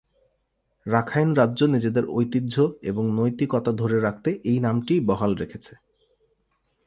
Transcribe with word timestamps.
Rakhine 0.85 1.29
রাজ্য 1.33 1.59
নিজেদের 1.65 2.05
ঐতিহ্য 2.09 2.55
এবং 2.81 3.03
নৈতিকতা 3.15 3.71
ধরে 3.71 3.97
রাখতে 3.99 4.29
এই 4.43 4.59
নামটিই 4.59 4.99
বহাল 4.99 5.31
রেখেছে। 5.35 5.73